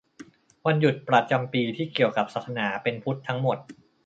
[0.65, 3.57] -วันหยุดประจำปี ที่เกี่ยวกับศาสนา เป็นพุทธทั้งหมด